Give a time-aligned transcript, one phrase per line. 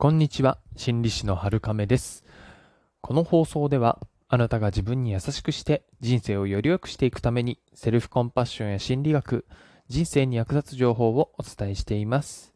[0.00, 2.24] こんにちは、心理師の春亀です。
[3.02, 9.44] この放送では、あなたが自分に優しくして人生をより良くしていくために、セルフコンパッションや心理学、
[9.88, 12.54] 人生に役立つ情報をお伝えしています。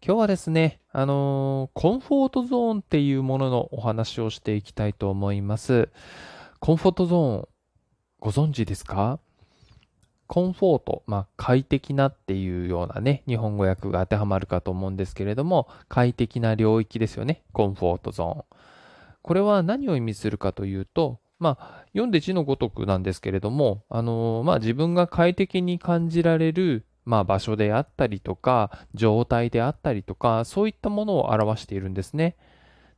[0.00, 5.88] 今日はですね、あのー、コンフォートゾーンっていうもののお話をしていきたいと思います。
[6.60, 7.48] コンフォートゾーン、
[8.20, 9.18] ご存知ですか？
[10.30, 18.44] コンフォート、まあ、快適なっていうようなね、日本語訳が当てはまるかと思うんですけれども、快適な領域ですよね、コンフォートゾーン。
[19.22, 32.36] これは何を意味するかというと、まあ、読んで字のごとくなんですけれども、あのー、まあ、自分が快適に感じられる、まあ、場所であったりとか、状態であったりとか、そういったものを表しているんですね。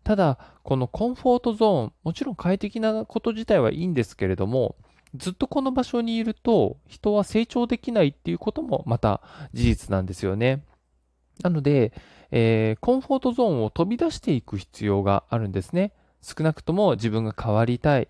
[0.05, 4.77] ただ、このコンフォートゾーン、もちろん快適なこと自体はいいんですけれども、
[5.15, 9.21] ずっとこの場所にいると人は成長できないっていうこともまた
[9.53, 10.65] 事実なんですよね。
[11.43, 11.93] なので、
[12.31, 15.93] えー、コンフォートゾーンを飛び出していく必要があるんですね。
[16.23, 18.09] 少なくとも自分が変わりたい、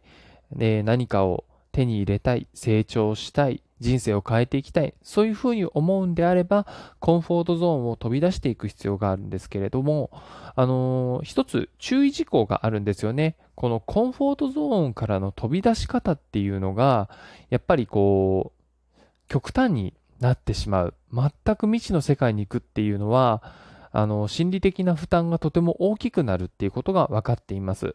[0.58, 6.66] え何かを手に入れたい、成長したい、人生を変えていきたい、そういうふうに思うんであれば、
[7.00, 10.10] コンフォートゾーンを飛び出していく必要があるんですけれども、
[10.54, 13.36] あのー、一つ注意事項があるんですよね。
[13.56, 17.10] このコンフォートゾーンからの飛び出し方っていうのが、
[17.50, 20.94] やっぱりこう、極端になってしまう。
[21.12, 23.42] 全く未知の世界に行くっていうのは、
[23.90, 27.94] あの、心理的な負担がとても大きくなるっていうことが分かっています。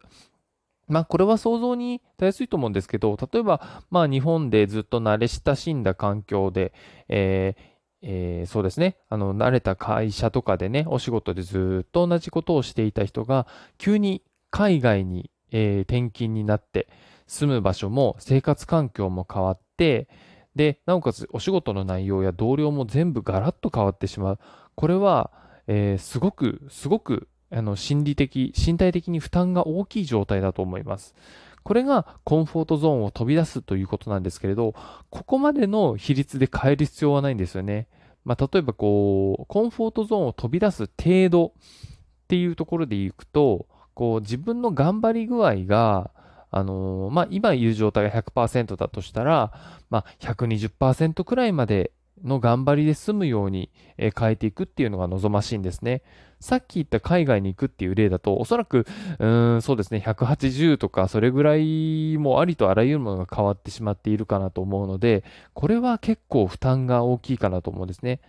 [0.88, 6.74] まあ、これは想像にたやすいと思うんですけど、例えば、まあ、日本でずっと慣れ親しんだ環境で、
[7.10, 16.88] えーえー、そうですね、あの、慣れた会社とかでね、お仕事でずっと同じことをしていた人が、急に海外に、えー、転勤になって、
[17.28, 20.08] 住む場所も生活環境も変わって、
[20.56, 24.40] で、なおかつお仕事の内容や同僚も全部ガラッと変わってしまう。
[24.76, 25.32] これは、
[25.68, 31.16] えー、すごく、すごくあの心理的、身体的に負担が大きい状態だと思います。
[31.64, 34.74] これがコンフォートゾーンを飛び出すということなんですけれど、
[35.10, 37.88] ここまでの比率で変える必要はないんですよね。
[38.24, 41.52] まあ、例えばこう、コンフォートゾーンを飛び出す程度っ
[42.28, 46.12] ていうところでいくと、こう自分の頑張り具合が、
[46.52, 49.52] あのー、まあ、今いる状態が100%だとしたら、
[49.90, 51.92] まあ、120%くらいまで
[52.24, 56.02] の頑張りで済むように変えていくっていうのが望ましいんですね。
[56.40, 58.86] さっき言った海外に行くっていう例だと、おそらく、
[59.18, 65.24] うーん、そうですね、180とか、それぐらいもありとあらゆるものが変わってしまっているかなと思うので、
[65.54, 68.20] これは結構負担が大きいかなと思うんですね。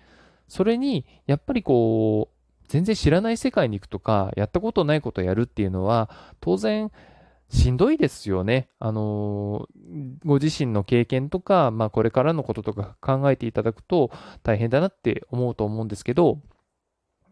[0.48, 6.09] それに、やっぱりこう、全然知らない世界に行くとか、やったことないことをやるっていうのは、
[6.41, 6.91] 当然、
[7.50, 8.69] しんどいですよね。
[8.78, 14.10] あのー、ご自身の経験とか、まあこれからのこととか考えていただくと
[14.42, 16.41] 大変だなって思うと思うんですけど、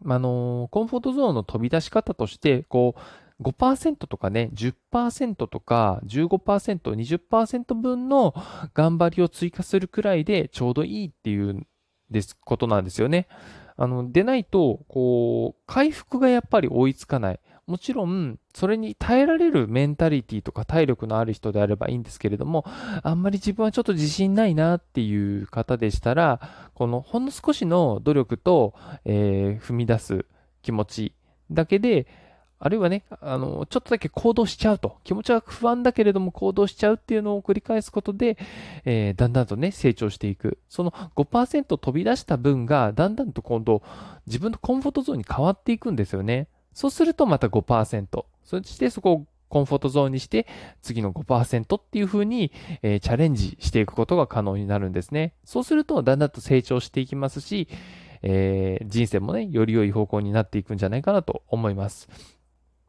[0.05, 8.33] あのー、コンフォートゾーンの飛び出し方として、こう、5%とかね、10%とか15%、20%分の
[8.73, 11.67] 頑張りを追加するくらいでちょうどいいっていう
[12.09, 13.27] ですことなんですよね。
[13.75, 17.39] あの、でないと、こう、回復がやっぱり追いつかない。
[17.67, 22.63] もちろん、それに耐えられるメンタリティとか体力のある人であればいいんですけれども、
[23.03, 28.73] あんまり自分はちょっと自信ないなっていう方でしたら、このほんの少しの努力と、
[29.03, 30.25] えー、踏み出す
[30.61, 31.13] 気持ち
[31.51, 32.07] だけで、
[32.59, 34.97] あるいはね、あの、ちょっとだけ行動しちゃうと。
[35.03, 38.37] 気持ちは不安だけれども行動しちゃうっていうのを繰り返すことで、
[38.85, 40.57] えー、だんだんとね、成長していく。
[40.69, 43.83] その5%飛び出した分が、だんだんと今度、
[44.25, 46.47] 自分のコンフォートゾーンに変わっていくんですよね。
[46.77, 48.23] そうするとまた5%。
[48.43, 50.45] そしてそこをコンフォートゾーンにして、
[50.83, 52.51] 次の5%っていう風に、
[52.83, 55.33] えー、チャレンジしていくことが可能になるんですね。
[55.43, 57.67] そうすると、だんだんと成長していきますし、
[58.21, 62.09] えー、人生もね、より良い方向になっていくんじゃないかなと思います。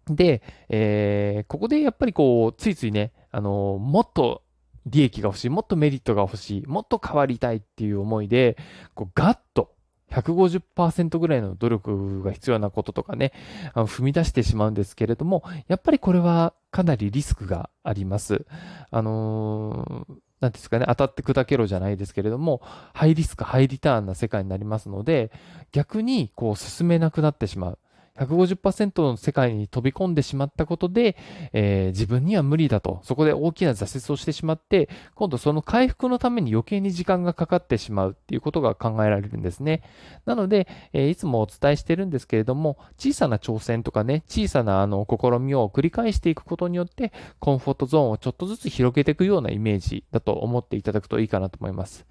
[0.07, 4.43] で、えー、ここでやっぱりこう、ついついね、あのー、もっと
[4.85, 8.59] 利益が欲しい、もっとメリットが欲しい、もっと変わりたいっていう思いで、
[8.95, 9.78] こう、ガッと
[10.11, 13.33] 150%ぐらいの努力が必要なこととかね、
[13.75, 18.47] あの踏み出してしまうんですけれども、やっぱりこれはかなりリスクがあります。
[18.91, 22.63] あのー、なんですかね、当たって砕けろじゃないですけれども、
[22.95, 25.31] ハイリスク、ハイリターンな世界になりますので、
[25.73, 27.79] 逆にこう進めなくなってしまう。
[28.19, 31.17] 150%の世界に飛び込んでしまったことで、
[31.53, 39.83] えー、自分には無理だと、そこで大きな挫折をしてしまって、今度その回復のために余計に時間がかかってしまうっていうことが考えられるんですね。
[40.27, 52.07] なので、えー、いつもお伝えしてるんですけれども、小さな挑戦とかね、小さなあの試みを繰り返していくことによって、コンフォートゾーンをちょっとずつ広げていくようなイメージだと思っていただくといいかなと思います。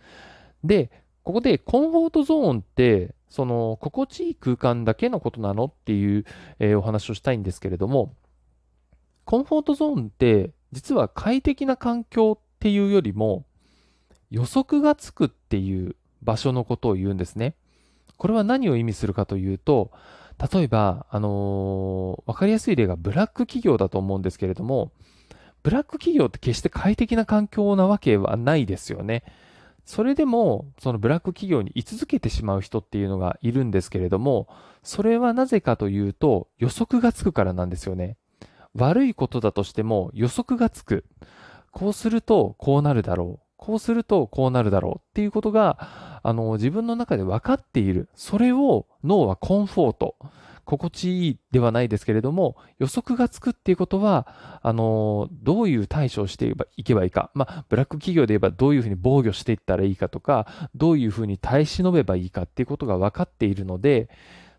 [0.63, 0.89] で、
[1.23, 6.25] ここでコンフォートゾーンってその、心地いい空間だけのことなのっていう、
[6.59, 8.13] えーお話をしたいんですけれども、
[9.25, 13.45] コンフォートゾーンって、実は快適な環境っていうよりも、
[14.29, 17.55] 予測がつくっていう場所のことを言うんですね。
[18.17, 19.91] これは何を意味するかというと、
[20.53, 24.91] 例えば、あのーわかりやすい例がブラック企業だと思うんですけれども、
[25.63, 29.23] ブラック企業って決して快適な環境なわけはないですよね。
[29.87, 34.49] それでも、そのブラック企業に居続けてしまう人っていうのがいるんですけれども、
[34.83, 38.17] それはなぜかというと、予測がつくからなんですよね。
[38.75, 41.05] 悪いことだとしても予測がつく。
[41.71, 43.45] こうするとこうなるだろう。
[43.55, 48.09] こうするとこうなるだろうっていうことが、あの、自分の中で分かっている。
[48.13, 50.15] それを脳はコンフォート。
[50.67, 57.31] 心地いいではないですけれども、予測がつくっていうことは、あの、どういう対処をしていけばいいいか。
[57.33, 64.09] まあ、ブラック企業で言えばどういうふうに防御していったらいいかとか、どういうふうに耐え忍べばいいかっていうことが分かっているので、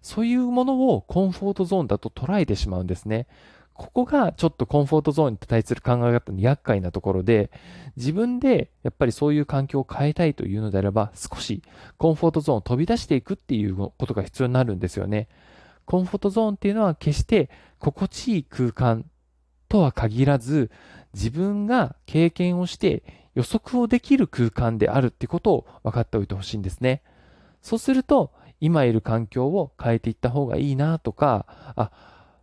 [0.03, 3.27] そういうものをコンフォートゾーンだと捉えてしまうんですね。
[3.75, 7.51] ここがちょっとコンフォートゾーンに対する考え方の厄介なところで、
[7.97, 11.63] 自分でやっぱりそういう環境を変えたいというのであれば、少し
[11.97, 15.29] コンフォートゾーンを飛び出していくっていうことが必要になるんですよね。
[15.89, 17.49] コンフォートゾーンっていうのは決して
[17.79, 19.07] 心地いい空間
[19.71, 20.71] とは限らず、
[21.15, 23.03] 自分が経験をして
[23.35, 27.01] 予測をできる空間であるってことを分かっておいてほしいんですね。
[27.63, 31.91] そうすると、今いる環境を変えていった方がいいなとか、あ、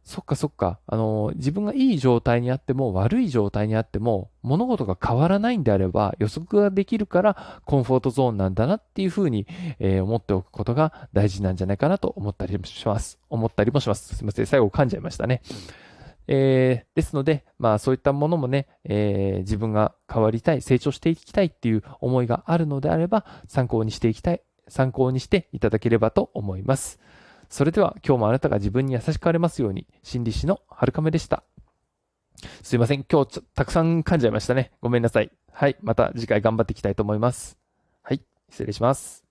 [0.06, 9.48] そっかそっか、あの、自分がいい状態にあっても悪い状態にあっても物事が変わらないんであれば予測ができるからコンフォートゾーンなんだなっていうふうに、
[9.80, 13.18] えー思っておくことが大事なんじゃないかなと思ったりもします。
[13.32, 14.16] 思ったりもします。
[14.16, 14.46] すみません。
[14.46, 15.42] 最後噛んじゃいましたね。
[16.28, 27.00] えーですので、まあそういったものもね、えー自分が変わりたい、成長していきたいっていう思いがあるのであれば参考にしていきたい、参考にしていただければと思います。
[27.56, 31.46] それでは今日もあなたが自分に優しくあれますように、心理師の春亀でした。
[32.62, 33.06] すいません。
[33.10, 34.74] 今日ちょたくさん噛んじゃいましたね。
[34.82, 35.32] ごめんなさい。
[35.54, 35.78] はい。
[35.82, 37.58] また次回頑張っていきたいと思います。
[38.04, 38.22] はい。
[38.50, 39.25] 失礼します。